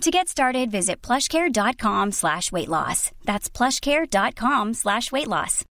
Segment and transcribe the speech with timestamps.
[0.00, 3.10] To get started, visit plushcare.com slash weight loss.
[3.24, 5.64] That's plushcare.com slash weight loss.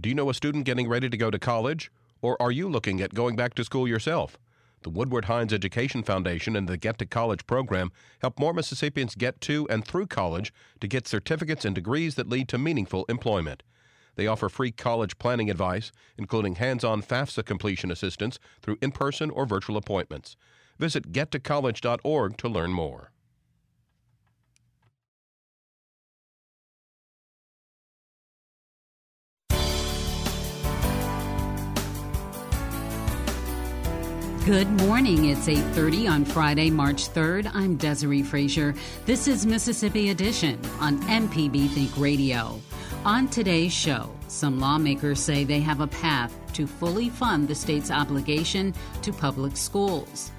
[0.00, 1.90] Do you know a student getting ready to go to college?
[2.20, 4.38] Or are you looking at going back to school yourself?
[4.82, 7.90] The Woodward Hines Education Foundation and the Get to College program
[8.20, 12.48] help more Mississippians get to and through college to get certificates and degrees that lead
[12.48, 13.62] to meaningful employment.
[14.16, 19.30] They offer free college planning advice, including hands on FAFSA completion assistance through in person
[19.30, 20.36] or virtual appointments.
[20.78, 23.10] Visit gettocollege.org to learn more.
[34.44, 35.30] Good morning.
[35.30, 37.50] It's 8:30 on Friday, March 3rd.
[37.54, 38.74] I'm Desare Frazier.
[39.06, 42.60] This is Mississippi Edition on MPB Think Radio.
[43.06, 47.90] On today's show, some lawmakers say they have a path to fully fund the state's
[47.90, 50.30] obligation to public schools.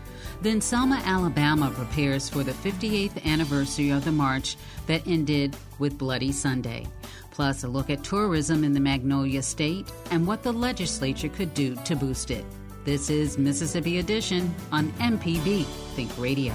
[0.45, 6.31] Then Selma, Alabama prepares for the 58th anniversary of the march that ended with Bloody
[6.31, 6.85] Sunday.
[7.31, 11.73] Plus, a look at tourism in the Magnolia State and what the legislature could do
[11.85, 12.45] to boost it.
[12.83, 16.53] This is Mississippi Edition on MPB Think Radio.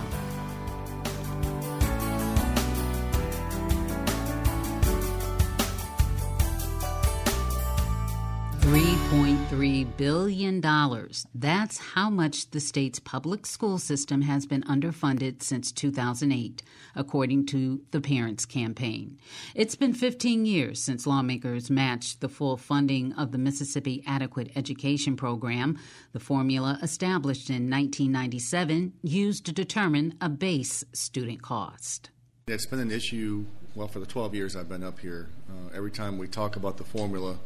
[9.60, 11.26] 3.3 billion dollars.
[11.34, 16.62] That's how much the state's public school system has been underfunded since 2008,
[16.96, 19.18] according to the Parents Campaign.
[19.54, 25.14] It's been 15 years since lawmakers matched the full funding of the Mississippi Adequate Education
[25.14, 25.78] Program,
[26.12, 32.08] the formula established in 1997 used to determine a base student cost.
[32.46, 35.28] It's been an issue well for the 12 years I've been up here.
[35.50, 37.36] Uh, every time we talk about the formula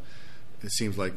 [0.64, 1.12] it seems like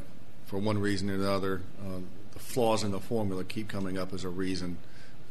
[0.47, 1.99] for one reason or another, uh,
[2.31, 4.77] the flaws in the formula keep coming up as a reason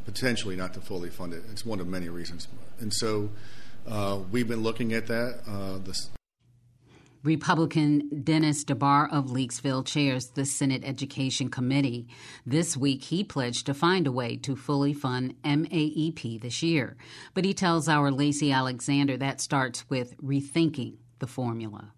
[0.04, 1.42] potentially not to fully fund it.
[1.50, 2.46] It's one of many reasons.
[2.78, 3.30] And so
[3.86, 5.40] uh, we've been looking at that.
[5.46, 5.92] Uh,
[7.24, 12.06] Republican Dennis DeBar of Leakesville chairs the Senate Education Committee.
[12.46, 16.96] This week, he pledged to find a way to fully fund MAEP this year.
[17.34, 21.92] But he tells our Lacey Alexander that starts with rethinking the formula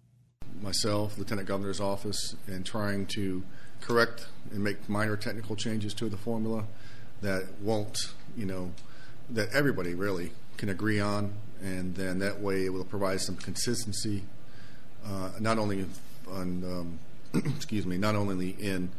[0.61, 3.43] myself, Lieutenant Governor's office, and trying to
[3.81, 6.65] correct and make minor technical changes to the formula
[7.21, 8.71] that won't, you know,
[9.29, 14.23] that everybody really can agree on, and then that way it will provide some consistency,
[15.05, 15.85] uh, not only
[16.29, 16.99] on, um,
[17.55, 18.89] excuse me, not only in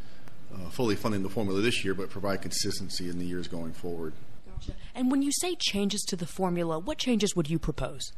[0.53, 4.13] uh, fully funding the formula this year, but provide consistency in the years going forward.
[4.47, 4.73] Gotcha.
[4.93, 8.13] And when you say changes to the formula, what changes would you propose?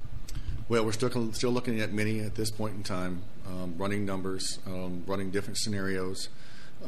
[0.69, 4.59] Well, we're still still looking at many at this point in time, um, running numbers,
[4.65, 6.29] um, running different scenarios,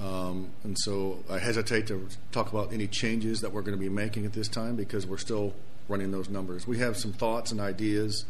[0.01, 3.89] um, and so I hesitate to talk about any changes that we're going to be
[3.89, 5.53] making at this time because we're still
[5.89, 6.65] running those numbers.
[6.65, 8.23] We have some thoughts and ideas,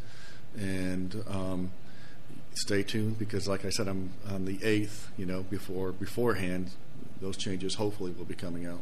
[0.57, 1.71] and um,
[2.55, 5.11] stay tuned because, like I said, I'm on the eighth.
[5.15, 6.71] You know, before beforehand,
[7.21, 8.81] those changes hopefully will be coming out.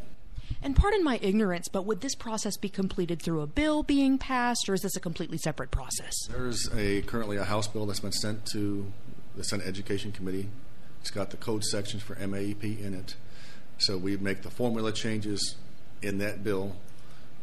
[0.61, 4.69] And pardon my ignorance, but would this process be completed through a bill being passed,
[4.69, 6.13] or is this a completely separate process?
[6.29, 8.91] There's a currently a House bill that's been sent to
[9.35, 10.49] the Senate Education Committee.
[11.01, 13.15] It's got the code sections for MAEP in it.
[13.77, 15.55] So we make the formula changes
[16.01, 16.75] in that bill,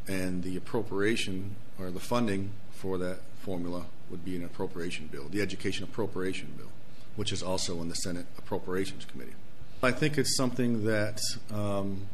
[0.07, 5.41] and the appropriation or the funding for that formula would be an appropriation bill, the
[5.41, 6.71] Education Appropriation Bill,
[7.17, 9.35] which is also in the Senate Appropriations Committee.
[9.83, 11.21] I think it's something that
[11.53, 12.07] um,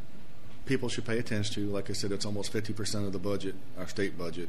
[0.66, 1.70] people should pay attention to.
[1.70, 4.48] Like I said, it's almost 50% of the budget, our state budget,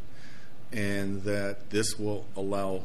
[0.71, 2.83] and that this will allow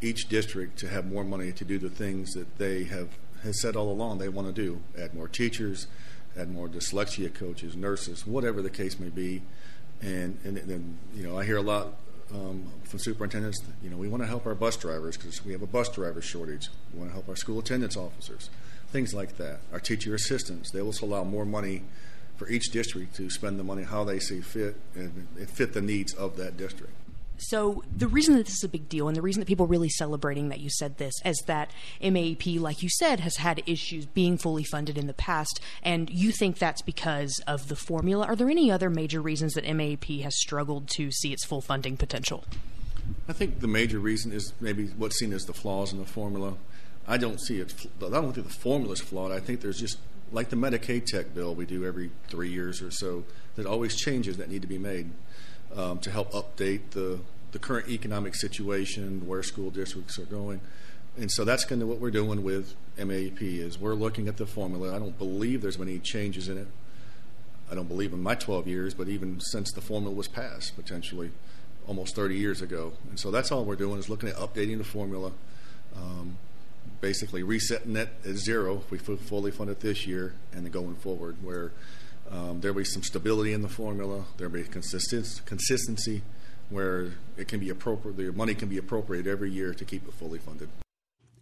[0.00, 3.08] each district to have more money to do the things that they have
[3.42, 5.86] has said all along they want to do: add more teachers,
[6.36, 9.42] add more dyslexia coaches, nurses, whatever the case may be.
[10.00, 11.94] And and then you know I hear a lot
[12.32, 13.62] um, from superintendents.
[13.82, 16.20] You know we want to help our bus drivers because we have a bus driver
[16.20, 16.68] shortage.
[16.92, 18.50] We want to help our school attendance officers,
[18.90, 19.60] things like that.
[19.72, 20.70] Our teacher assistants.
[20.70, 21.82] They will allow more money
[22.36, 26.12] for each district to spend the money how they see fit and fit the needs
[26.14, 26.92] of that district.
[27.38, 29.68] So the reason that this is a big deal, and the reason that people are
[29.68, 34.06] really celebrating that you said this, is that MAEP, like you said, has had issues
[34.06, 38.26] being fully funded in the past, and you think that's because of the formula.
[38.26, 41.98] Are there any other major reasons that MAEP has struggled to see its full funding
[41.98, 42.44] potential?
[43.28, 46.54] I think the major reason is maybe what's seen as the flaws in the formula.
[47.06, 47.74] I don't see it.
[48.02, 49.30] I don't think the formula is flawed.
[49.30, 49.98] I think there's just
[50.32, 53.24] like the Medicaid tech bill we do every three years or so.
[53.54, 55.10] There's always changes that need to be made
[55.74, 57.20] um, to help update the
[57.52, 60.60] the current economic situation, where school districts are going.
[61.16, 64.44] And so that's kind of what we're doing with MAP is we're looking at the
[64.44, 64.94] formula.
[64.94, 66.68] I don't believe there's been any changes in it.
[67.70, 71.30] I don't believe in my 12 years, but even since the formula was passed, potentially
[71.86, 72.92] almost 30 years ago.
[73.08, 75.32] And so that's all we're doing is looking at updating the formula,
[75.96, 76.36] um,
[77.00, 80.96] basically resetting it at zero if we fully fund it this year, and then going
[80.96, 81.72] forward where
[82.30, 86.22] um, there'll be some stability in the formula, there'll be consistency
[86.70, 90.14] where it can be appropriate, the money can be appropriated every year to keep it
[90.14, 90.68] fully funded.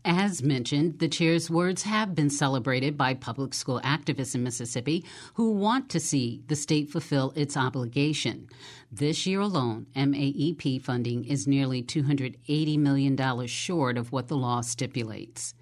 [0.06, 5.02] As mentioned, the chair's words have been celebrated by public school activists in Mississippi
[5.32, 8.50] who want to see the state fulfill its obligation.
[8.92, 15.54] This year alone, MAEP funding is nearly $280 million short of what the law stipulates.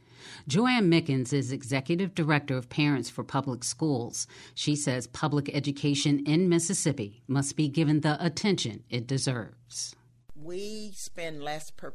[0.48, 4.26] Joanne Mickens is Executive Director of Parents for Public Schools.
[4.54, 9.94] She says public education in Mississippi must be given the attention it deserves.
[10.34, 11.92] We spend less per,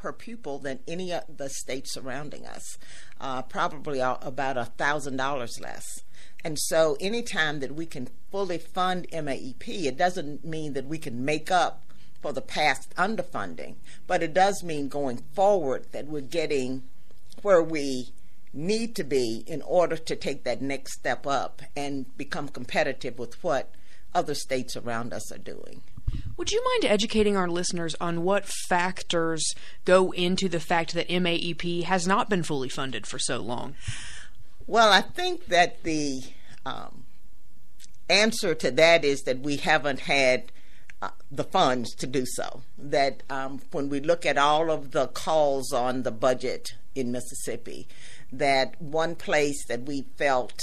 [0.00, 2.78] per pupil than any of the states surrounding us,
[3.20, 5.84] uh, probably about a $1,000 less.
[6.42, 11.24] And so, anytime that we can fully fund MAEP, it doesn't mean that we can
[11.24, 11.82] make up
[12.22, 13.76] for the past underfunding,
[14.06, 16.82] but it does mean going forward that we're getting
[17.42, 18.08] where we
[18.52, 23.42] need to be in order to take that next step up and become competitive with
[23.44, 23.70] what
[24.14, 25.82] other states around us are doing.
[26.36, 29.54] Would you mind educating our listeners on what factors
[29.84, 33.74] go into the fact that MAEP has not been fully funded for so long?
[34.66, 36.22] Well, I think that the
[36.64, 37.04] um,
[38.08, 40.52] answer to that is that we haven't had
[41.02, 42.62] uh, the funds to do so.
[42.78, 47.88] That um, when we look at all of the calls on the budget in Mississippi,
[48.32, 50.60] that one place that we felt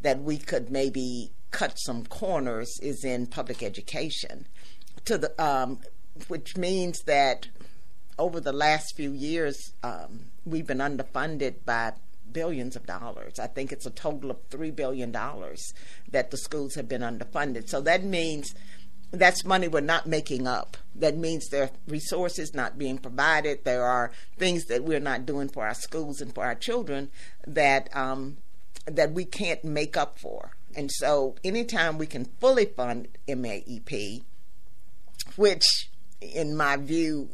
[0.00, 4.46] that we could maybe cut some corners is in public education,
[5.06, 5.80] to the um,
[6.28, 7.48] which means that
[8.18, 11.92] over the last few years um, we've been underfunded by
[12.32, 13.38] billions of dollars.
[13.38, 15.72] I think it's a total of three billion dollars
[16.10, 17.68] that the schools have been underfunded.
[17.68, 18.54] So that means
[19.10, 20.76] that's money we're not making up.
[20.94, 23.64] That means there are resources not being provided.
[23.64, 27.10] There are things that we're not doing for our schools and for our children
[27.46, 28.38] that um,
[28.86, 30.56] that we can't make up for.
[30.76, 34.24] And so, anytime we can fully fund MAEP,
[35.36, 35.90] which,
[36.20, 37.30] in my view,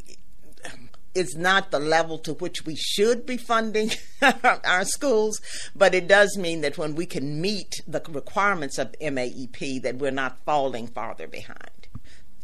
[1.14, 3.90] is not the level to which we should be funding
[4.64, 5.40] our schools,
[5.74, 10.10] but it does mean that when we can meet the requirements of MAEP, that we're
[10.10, 11.88] not falling farther behind.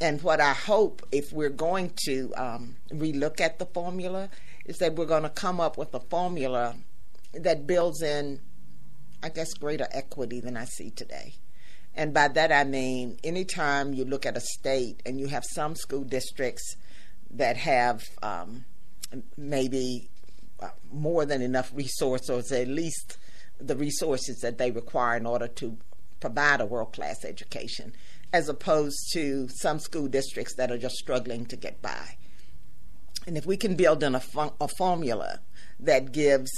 [0.00, 4.28] And what I hope, if we're going to um, relook at the formula,
[4.64, 6.74] is that we're going to come up with a formula
[7.32, 8.40] that builds in,
[9.22, 11.34] I guess, greater equity than I see today.
[11.96, 15.74] And by that I mean, anytime you look at a state and you have some
[15.74, 16.76] school districts
[17.30, 18.66] that have um,
[19.36, 20.10] maybe
[20.60, 23.16] uh, more than enough resources, at least
[23.58, 25.78] the resources that they require in order to
[26.20, 27.94] provide a world class education,
[28.30, 32.16] as opposed to some school districts that are just struggling to get by.
[33.26, 34.22] And if we can build in a,
[34.60, 35.40] a formula
[35.80, 36.50] that gives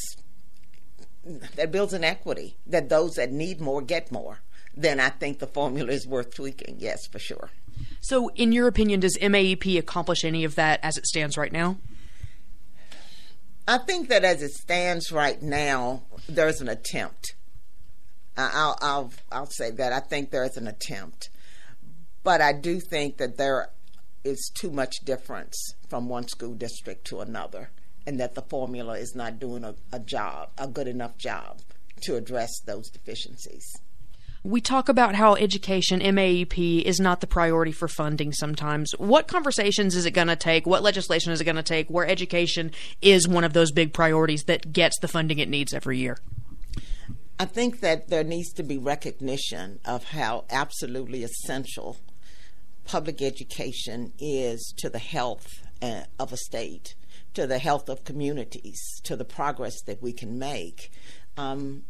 [1.57, 4.41] that builds an equity that those that need more get more,
[4.79, 6.77] then I think the formula is worth tweaking.
[6.79, 7.51] Yes, for sure.
[8.01, 11.79] So, in your opinion, does MAEP accomplish any of that as it stands right now?
[13.67, 17.35] I think that as it stands right now, there's an attempt.
[18.37, 19.93] I'll, I'll, I'll say that.
[19.93, 21.29] I think there's an attempt.
[22.23, 23.71] But I do think that there
[24.23, 27.71] is too much difference from one school district to another,
[28.07, 31.61] and that the formula is not doing a, a job, a good enough job
[32.03, 33.65] to address those deficiencies.
[34.45, 38.93] We talk about how education, MAEP, is not the priority for funding sometimes.
[38.99, 40.67] What conversations is it going to take?
[40.67, 42.71] What legislation is it going to take where education
[43.03, 46.19] is one of those big priorities that gets the funding it needs every year?
[47.41, 51.99] I think that there needs to be recognition of how absolutely essential
[52.85, 55.47] public education is to the health
[55.83, 56.95] uh, of a state,
[57.35, 60.91] to the health of communities, to the progress that we can make.
[61.37, 61.85] Um,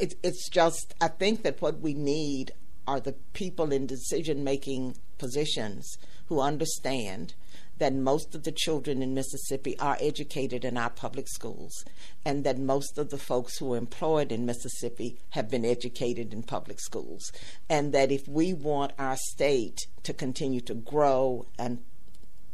[0.00, 2.52] it, it's just, I think that what we need
[2.86, 7.34] are the people in decision making positions who understand
[7.78, 11.84] that most of the children in Mississippi are educated in our public schools,
[12.24, 16.42] and that most of the folks who are employed in Mississippi have been educated in
[16.42, 17.30] public schools.
[17.68, 21.78] And that if we want our state to continue to grow and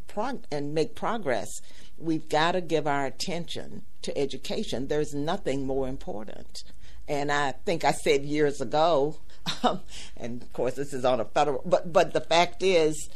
[0.08, 1.50] prog- and make progress,
[1.96, 4.88] we've got to give our attention to education.
[4.88, 6.64] There's nothing more important.
[7.08, 9.18] And I think I said years ago,
[9.62, 9.80] um,
[10.16, 13.08] and of course this is on a federal, but but the fact is,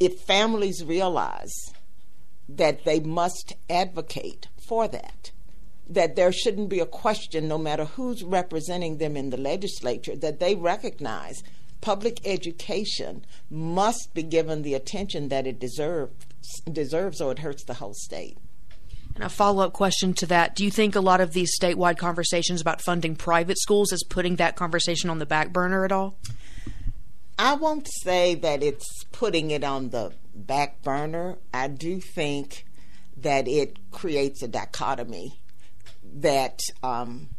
[0.00, 1.54] if families realize
[2.48, 5.30] that they must advocate for that,
[5.88, 10.40] that there shouldn't be a question, no matter who's representing them in the legislature, that
[10.40, 11.42] they recognize
[11.80, 16.14] public education must be given the attention that it deserves,
[16.70, 18.38] deserves or it hurts the whole state.
[19.14, 21.98] And a follow up question to that Do you think a lot of these statewide
[21.98, 26.18] conversations about funding private schools is putting that conversation on the back burner at all?
[27.38, 31.38] I won't say that it's putting it on the back burner.
[31.52, 32.66] I do think
[33.16, 35.40] that it creates a dichotomy
[36.14, 37.30] that um,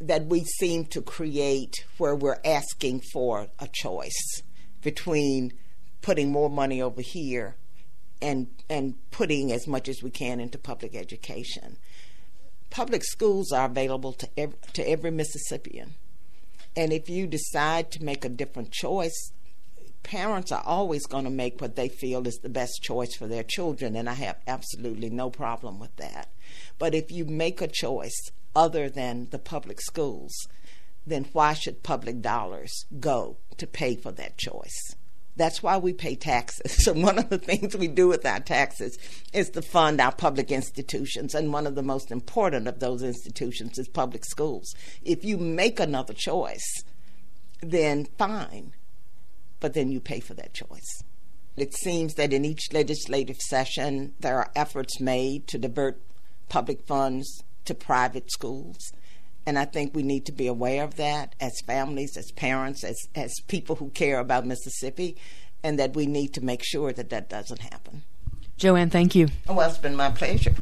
[0.00, 4.42] that we seem to create where we're asking for a choice
[4.82, 5.52] between
[6.00, 7.56] putting more money over here
[8.22, 11.76] and and putting as much as we can into public education.
[12.70, 14.28] Public schools are available to
[14.72, 15.94] to every Mississippian.
[16.74, 19.32] And if you decide to make a different choice,
[20.02, 23.42] parents are always going to make what they feel is the best choice for their
[23.42, 26.30] children, and I have absolutely no problem with that.
[26.78, 30.32] But if you make a choice other than the public schools,
[31.06, 34.94] then why should public dollars go to pay for that choice?
[35.36, 36.76] That's why we pay taxes.
[36.82, 38.98] So, one of the things we do with our taxes
[39.32, 41.34] is to fund our public institutions.
[41.34, 44.74] And one of the most important of those institutions is public schools.
[45.02, 46.82] If you make another choice,
[47.60, 48.74] then fine,
[49.60, 51.02] but then you pay for that choice.
[51.56, 56.00] It seems that in each legislative session, there are efforts made to divert
[56.48, 58.92] public funds to private schools.
[59.44, 62.96] And I think we need to be aware of that as families, as parents, as,
[63.14, 65.16] as people who care about Mississippi,
[65.62, 68.02] and that we need to make sure that that doesn't happen.
[68.56, 69.28] Joanne, thank you.
[69.48, 70.54] Oh, well, it's been my pleasure.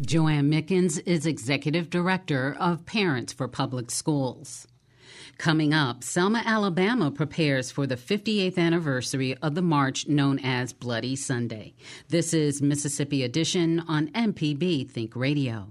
[0.00, 4.68] Joanne Mickens is Executive Director of Parents for Public Schools.
[5.38, 11.16] Coming up, Selma, Alabama prepares for the 58th anniversary of the march known as Bloody
[11.16, 11.74] Sunday.
[12.08, 15.68] This is Mississippi Edition on MPB Think Radio.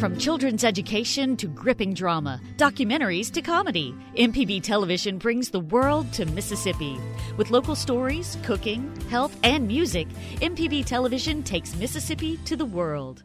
[0.00, 6.24] From children's education to gripping drama, documentaries to comedy, MPB Television brings the world to
[6.24, 6.98] Mississippi.
[7.36, 13.24] With local stories, cooking, health, and music, MPB Television takes Mississippi to the world.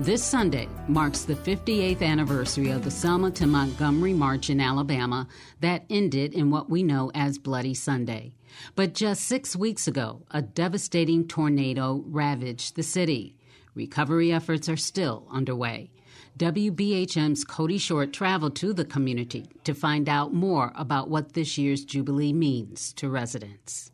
[0.00, 5.28] This Sunday marks the 58th anniversary of the Selma to Montgomery March in Alabama
[5.60, 8.34] that ended in what we know as Bloody Sunday.
[8.74, 13.36] But just six weeks ago, a devastating tornado ravaged the city.
[13.76, 15.92] Recovery efforts are still underway.
[16.38, 21.84] WBHM's Cody Short traveled to the community to find out more about what this year's
[21.84, 23.92] Jubilee means to residents.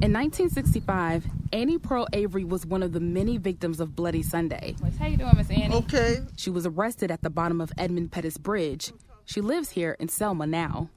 [0.00, 4.76] In 1965, Annie Pearl Avery was one of the many victims of Bloody Sunday.
[4.96, 5.74] How you doing, Miss Annie?
[5.74, 6.18] Okay.
[6.36, 8.92] She was arrested at the bottom of Edmund Pettus Bridge.
[9.24, 10.88] She lives here in Selma now.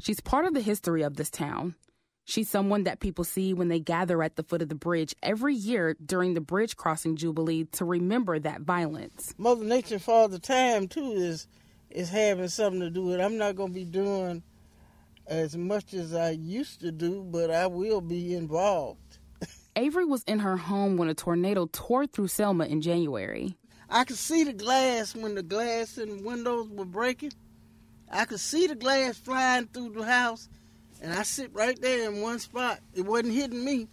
[0.00, 1.74] She's part of the history of this town.
[2.24, 5.54] She's someone that people see when they gather at the foot of the bridge every
[5.54, 9.34] year during the bridge crossing jubilee to remember that violence.
[9.36, 11.46] Mother Nature for the time too is
[11.90, 13.20] is having something to do with.
[13.20, 13.22] It.
[13.22, 14.42] I'm not going to be doing
[15.28, 19.18] as much as I used to do, but I will be involved.
[19.76, 23.56] Avery was in her home when a tornado tore through Selma in January.
[23.88, 27.32] I could see the glass when the glass in the windows were breaking.
[28.10, 30.48] I could see the glass flying through the house,
[31.00, 32.80] and I sit right there in one spot.
[32.94, 33.86] It wasn't hitting me.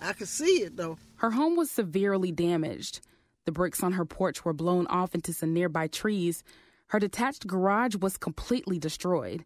[0.00, 0.98] I could see it though.
[1.16, 3.00] Her home was severely damaged.
[3.44, 6.42] The bricks on her porch were blown off into some nearby trees.
[6.88, 9.44] Her detached garage was completely destroyed.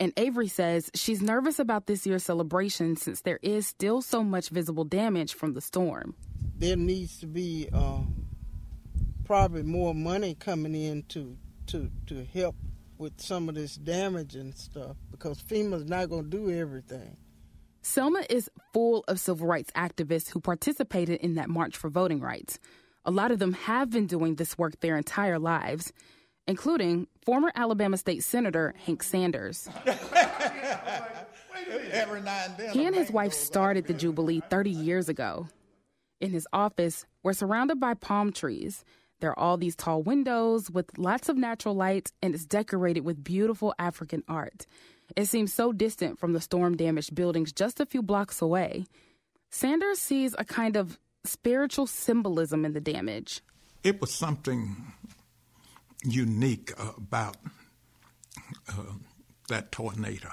[0.00, 4.48] And Avery says she's nervous about this year's celebration since there is still so much
[4.48, 6.14] visible damage from the storm.
[6.58, 8.00] There needs to be uh,
[9.24, 11.36] probably more money coming in to,
[11.68, 12.56] to, to help
[12.98, 17.16] with some of this damage and stuff because FEMA's not going to do everything.
[17.82, 22.58] Selma is full of civil rights activists who participated in that March for Voting Rights.
[23.04, 25.92] A lot of them have been doing this work their entire lives
[26.46, 29.68] including former Alabama State Senator Hank Sanders.
[31.92, 32.72] every now and then.
[32.72, 35.48] He and his wife started the Jubilee 30 years ago.
[36.20, 38.84] In his office, we're surrounded by palm trees.
[39.20, 43.24] There are all these tall windows with lots of natural light, and it's decorated with
[43.24, 44.66] beautiful African art.
[45.16, 48.86] It seems so distant from the storm damaged buildings just a few blocks away.
[49.50, 53.42] Sanders sees a kind of spiritual symbolism in the damage.
[53.82, 54.92] It was something
[56.04, 57.36] unique about
[58.68, 58.94] uh,
[59.48, 60.32] that tornado.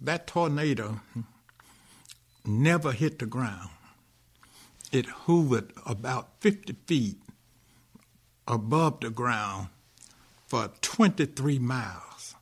[0.00, 1.00] That tornado
[2.44, 3.70] never hit the ground.
[4.92, 7.18] It hovered about 50 feet
[8.48, 9.68] above the ground
[10.46, 12.34] for 23 miles.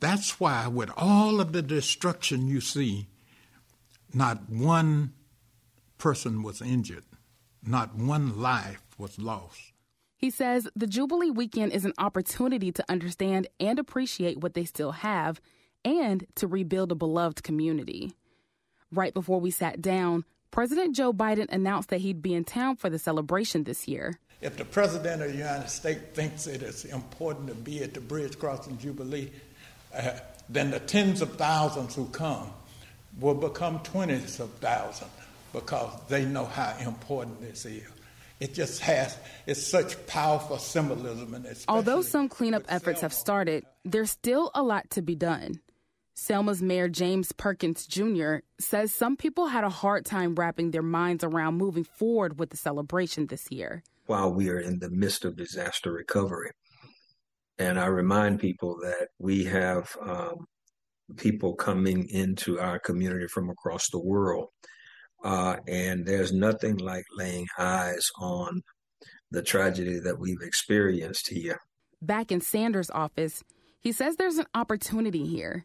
[0.00, 3.06] That's why, with all of the destruction you see,
[4.12, 5.12] not one
[5.98, 7.04] person was injured,
[7.64, 9.72] not one life was lost.
[10.16, 14.92] He says the Jubilee weekend is an opportunity to understand and appreciate what they still
[14.92, 15.40] have
[15.84, 18.14] and to rebuild a beloved community.
[18.92, 22.88] Right before we sat down, President Joe Biden announced that he'd be in town for
[22.88, 24.20] the celebration this year.
[24.40, 28.00] If the President of the United States thinks it is important to be at the
[28.00, 29.30] Bridge Crossing Jubilee,
[29.94, 30.12] uh,
[30.48, 32.50] then the tens of thousands who come
[33.18, 35.10] will become twenties of thousands
[35.52, 37.88] because they know how important this is.
[38.42, 41.32] It just has, it's such powerful symbolism.
[41.32, 45.60] And it's Although some cleanup efforts have started, there's still a lot to be done.
[46.14, 48.38] Selma's Mayor James Perkins Jr.
[48.58, 52.56] says some people had a hard time wrapping their minds around moving forward with the
[52.56, 53.84] celebration this year.
[54.06, 56.50] While we are in the midst of disaster recovery.
[57.60, 60.48] And I remind people that we have um,
[61.16, 64.48] people coming into our community from across the world.
[65.24, 68.62] Uh, and there's nothing like laying eyes on
[69.30, 71.58] the tragedy that we've experienced here.
[72.00, 73.42] Back in Sanders' office,
[73.80, 75.64] he says there's an opportunity here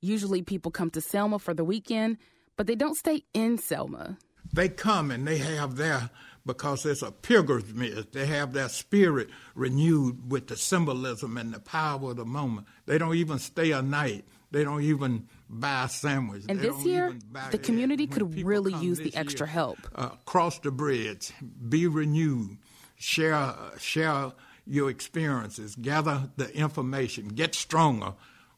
[0.00, 2.18] Usually people come to Selma for the weekend,
[2.56, 4.18] but they don't stay in Selma.
[4.52, 6.10] They come and they have their,
[6.46, 12.10] because it's a pilgrimage, they have their spirit renewed with the symbolism and the power
[12.10, 12.66] of the moment.
[12.86, 14.24] They don't even stay a night.
[14.50, 16.44] They don't even buy a sandwich.
[16.48, 17.14] And they this year,
[17.50, 19.78] the community could really use the extra year, help.
[19.94, 21.32] Uh, cross the bridge,
[21.68, 22.58] be renewed,
[22.96, 24.32] share, share
[24.66, 28.14] your experiences, gather the information, get stronger,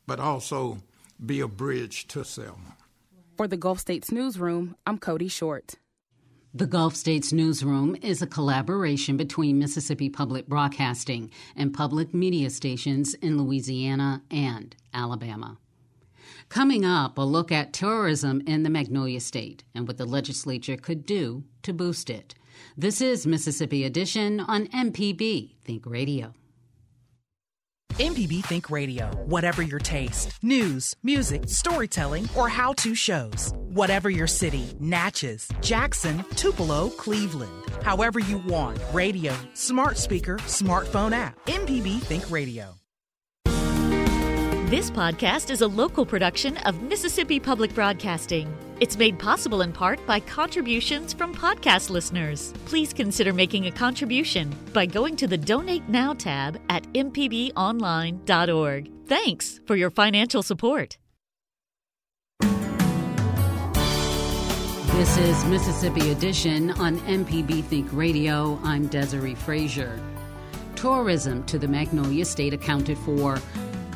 [0.06, 0.78] but also
[1.24, 2.76] be a bridge to Selma.
[3.36, 5.76] For the Gulf States Newsroom, I'm Cody Short.
[6.52, 13.14] The Gulf States Newsroom is a collaboration between Mississippi Public Broadcasting and public media stations
[13.14, 15.58] in Louisiana and Alabama.
[16.48, 21.06] Coming up, a look at tourism in the Magnolia State and what the legislature could
[21.06, 22.34] do to boost it.
[22.76, 26.34] This is Mississippi Edition on MPB Think Radio.
[28.00, 29.08] MPB Think Radio.
[29.26, 33.52] Whatever your taste news, music, storytelling, or how to shows.
[33.56, 37.52] Whatever your city Natchez, Jackson, Tupelo, Cleveland.
[37.82, 41.44] However you want radio, smart speaker, smartphone app.
[41.46, 42.79] MPB Think Radio.
[44.70, 48.56] This podcast is a local production of Mississippi Public Broadcasting.
[48.78, 52.54] It's made possible in part by contributions from podcast listeners.
[52.66, 58.92] Please consider making a contribution by going to the Donate Now tab at mpbonline.org.
[59.06, 60.98] Thanks for your financial support.
[64.92, 68.60] This is Mississippi Edition on MPB Think Radio.
[68.62, 70.00] I'm Desare Frazier.
[70.76, 73.40] Tourism to the Magnolia State accounted for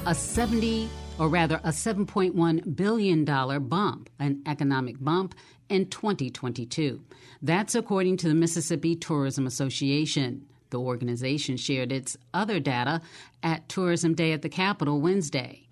[0.07, 5.35] a 70 or rather a 7.1 billion dollar bump, an economic bump
[5.71, 7.01] in 2022.
[7.41, 10.47] That's according to the Mississippi Tourism Association.
[10.69, 13.01] The organization shared its other data
[13.43, 15.69] at Tourism Day at the Capitol Wednesday.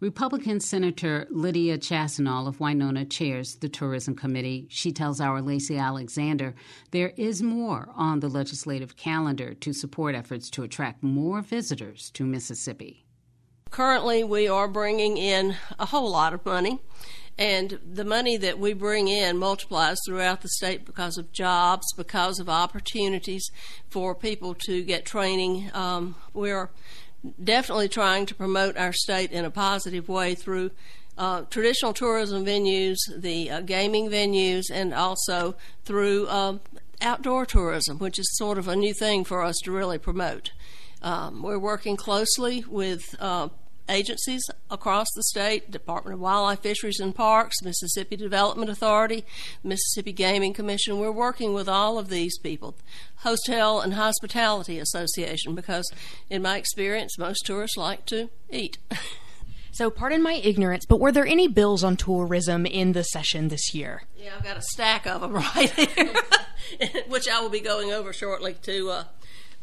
[0.00, 4.66] Republican Senator Lydia Chassaniol of Winona chairs the Tourism Committee.
[4.68, 6.54] She tells our Lacey Alexander
[6.90, 12.24] there is more on the legislative calendar to support efforts to attract more visitors to
[12.26, 13.05] Mississippi.
[13.70, 16.78] Currently, we are bringing in a whole lot of money,
[17.36, 22.38] and the money that we bring in multiplies throughout the state because of jobs, because
[22.38, 23.50] of opportunities
[23.90, 25.70] for people to get training.
[25.74, 26.70] Um, we're
[27.42, 30.70] definitely trying to promote our state in a positive way through
[31.18, 36.58] uh, traditional tourism venues, the uh, gaming venues, and also through uh,
[37.02, 40.52] outdoor tourism, which is sort of a new thing for us to really promote.
[41.02, 43.48] Um, we're working closely with uh,
[43.88, 49.24] agencies across the state Department of Wildlife, Fisheries, and Parks, Mississippi Development Authority,
[49.62, 50.98] Mississippi Gaming Commission.
[50.98, 52.76] We're working with all of these people,
[53.16, 55.90] Hotel and Hospitality Association, because
[56.30, 58.78] in my experience, most tourists like to eat.
[59.72, 63.74] So, pardon my ignorance, but were there any bills on tourism in the session this
[63.74, 64.04] year?
[64.16, 66.14] Yeah, I've got a stack of them right here,
[67.08, 69.04] which I will be going over shortly to uh,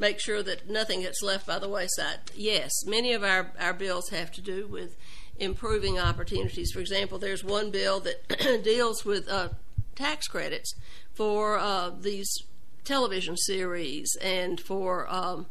[0.03, 2.19] make sure that nothing gets left by the wayside.
[2.35, 4.97] Yes, many of our, our bills have to do with
[5.37, 6.71] improving opportunities.
[6.73, 9.49] For example, there's one bill that deals with uh,
[9.95, 10.75] tax credits
[11.13, 12.29] for uh, these
[12.83, 15.45] television series and for um,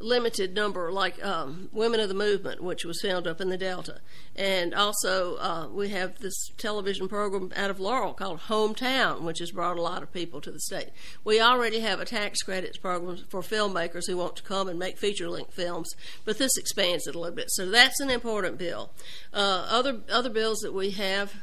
[0.00, 4.00] limited number, like um, Women of the Movement, which was found up in the Delta.
[4.34, 9.50] And also, uh, we have this television program out of Laurel called Hometown, which has
[9.50, 10.90] brought a lot of people to the state.
[11.24, 14.98] We already have a tax credits program for filmmakers who want to come and make
[14.98, 17.50] feature length films, but this expands it a little bit.
[17.50, 18.90] So that's an important bill.
[19.32, 21.34] Uh, other, other bills that we have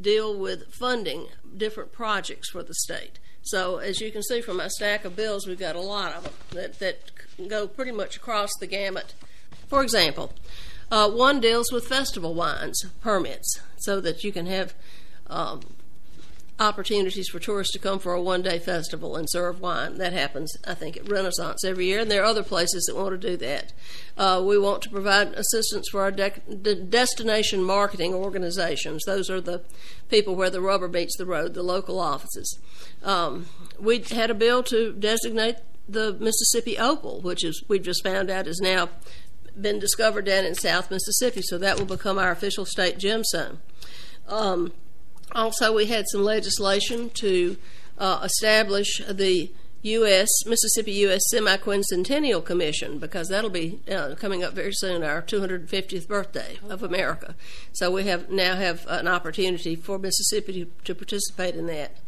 [0.00, 3.18] deal with funding different projects for the state.
[3.44, 6.24] So as you can see from my stack of bills, we've got a lot of
[6.24, 9.14] them that, that go pretty much across the gamut.
[9.68, 10.32] For example,
[10.90, 14.74] uh, one deals with festival wines permits so that you can have
[15.28, 15.60] um,
[16.58, 19.98] opportunities for tourists to come for a one day festival and serve wine.
[19.98, 23.20] That happens, I think, at Renaissance every year, and there are other places that want
[23.20, 23.72] to do that.
[24.16, 29.02] Uh, we want to provide assistance for our de- de- destination marketing organizations.
[29.04, 29.62] Those are the
[30.08, 32.58] people where the rubber meets the road, the local offices.
[33.02, 33.46] Um,
[33.78, 35.56] we had a bill to designate
[35.88, 38.88] the Mississippi opal, which is we've just found out is now
[39.60, 43.58] been discovered down in South Mississippi, so that will become our official state gemstone.
[44.26, 44.72] Um,
[45.34, 47.56] also, we had some legislation to
[47.98, 49.50] uh, establish the
[49.82, 50.28] U.S.
[50.46, 51.20] Mississippi U.S.
[51.28, 57.34] Semi-Quincentennial Commission because that'll be uh, coming up very soon, our 250th birthday of America.
[57.72, 61.98] So we have now have an opportunity for Mississippi to, to participate in that.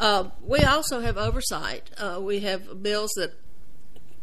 [0.00, 1.90] Uh, we also have oversight.
[1.98, 3.34] Uh, we have bills that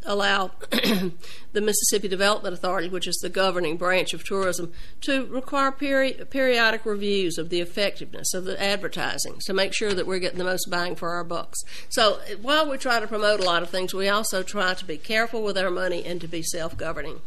[0.05, 6.25] allow the Mississippi Development Authority, which is the governing branch of tourism, to require peri-
[6.29, 10.43] periodic reviews of the effectiveness of the advertising to make sure that we're getting the
[10.43, 11.59] most bang for our bucks.
[11.89, 14.97] So while we try to promote a lot of things, we also try to be
[14.97, 17.21] careful with our money and to be self governing.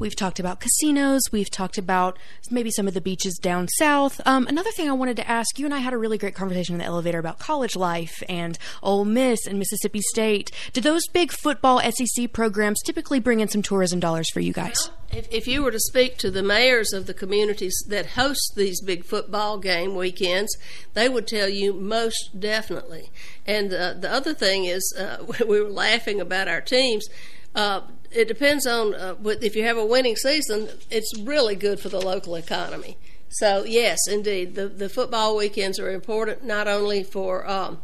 [0.00, 1.20] We've talked about casinos.
[1.30, 2.18] We've talked about
[2.50, 4.18] maybe some of the beaches down south.
[4.24, 6.74] Um, another thing I wanted to ask you and I had a really great conversation
[6.74, 10.52] in the elevator about college life and Ole Miss and Mississippi State.
[10.72, 14.90] Do those big football SEC programs typically bring in some tourism dollars for you guys?
[15.12, 18.80] If, if you were to speak to the mayors of the communities that host these
[18.80, 20.56] big football game weekends,
[20.94, 23.10] they would tell you most definitely.
[23.46, 27.06] And uh, the other thing is, uh, we were laughing about our teams.
[27.54, 31.88] Uh, it depends on uh, if you have a winning season, it's really good for
[31.88, 32.96] the local economy.
[33.28, 37.78] So yes, indeed, the the football weekends are important not only for um,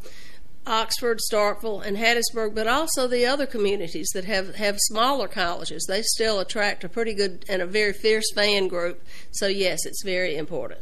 [0.66, 5.86] Oxford, Starkville, and Hattiesburg, but also the other communities that have have smaller colleges.
[5.88, 9.04] They still attract a pretty good and a very fierce fan group.
[9.30, 10.80] So yes, it's very important.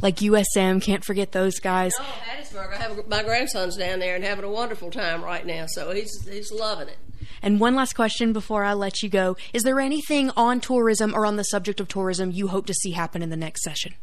[0.00, 1.92] Like USM, can't forget those guys.
[2.00, 2.74] Oh, Hattiesburg!
[2.74, 5.66] I have my grandson's down there and having a wonderful time right now.
[5.68, 6.98] So he's he's loving it.
[7.42, 9.36] And one last question before I let you go.
[9.52, 12.92] Is there anything on tourism or on the subject of tourism you hope to see
[12.92, 13.94] happen in the next session?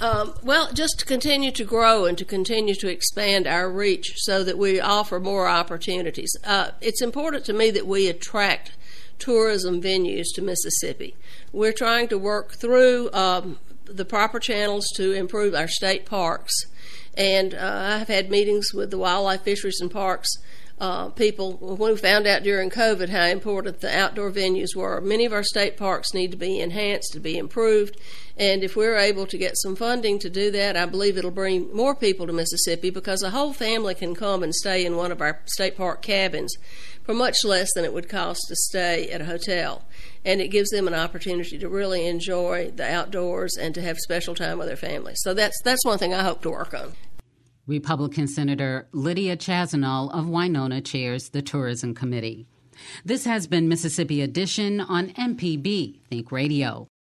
[0.00, 4.44] Um, well, just to continue to grow and to continue to expand our reach so
[4.44, 6.32] that we offer more opportunities.
[6.44, 8.72] Uh, it's important to me that we attract
[9.18, 11.16] tourism venues to Mississippi.
[11.52, 16.54] We're trying to work through um, the proper channels to improve our state parks.
[17.16, 20.28] And uh, I've had meetings with the Wildlife, Fisheries, and Parks
[20.80, 25.00] uh, people when we found out during COVID how important the outdoor venues were.
[25.00, 27.96] Many of our state parks need to be enhanced, to be improved,
[28.38, 31.74] and if we're able to get some funding to do that, I believe it'll bring
[31.74, 35.20] more people to Mississippi because a whole family can come and stay in one of
[35.20, 36.54] our state park cabins
[37.02, 39.82] for much less than it would cost to stay at a hotel.
[40.24, 44.36] And it gives them an opportunity to really enjoy the outdoors and to have special
[44.36, 45.18] time with their families.
[45.22, 46.92] So that's that's one thing I hope to work on.
[47.68, 52.46] Republican Senator Lydia Chassaniol of Winona chairs the Tourism Committee.
[53.04, 56.88] This has been Mississippi Edition on MPB Think Radio.